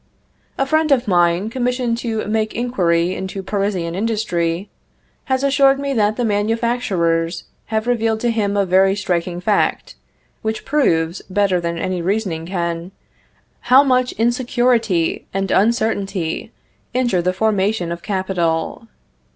A 0.57 0.65
friend 0.65 0.91
of 0.91 1.07
mine, 1.07 1.51
commissioned 1.51 1.95
to 1.99 2.25
make 2.25 2.55
inquiry 2.55 3.13
into 3.13 3.43
Parisian 3.43 3.93
industry, 3.93 4.67
has 5.25 5.43
assured 5.43 5.77
me 5.79 5.93
that 5.93 6.15
the 6.15 6.25
manufacturers 6.25 7.43
have 7.65 7.85
revealed 7.85 8.19
to 8.21 8.31
him 8.31 8.57
a 8.57 8.65
very 8.65 8.95
striking 8.95 9.39
fact, 9.39 9.93
which 10.41 10.65
proves, 10.65 11.21
better 11.29 11.61
than 11.61 11.77
any 11.77 12.01
reasoning 12.01 12.47
can, 12.47 12.91
how 13.69 13.83
much 13.83 14.11
insecurity 14.13 15.27
and 15.35 15.51
uncertainty 15.51 16.51
injure 16.95 17.21
the 17.21 17.31
formation 17.31 17.91
of 17.91 18.01
capital. 18.01 18.87